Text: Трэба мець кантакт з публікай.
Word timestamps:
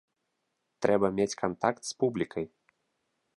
Трэба 0.85 1.07
мець 1.19 1.35
кантакт 1.43 1.83
з 1.91 1.95
публікай. 2.05 2.45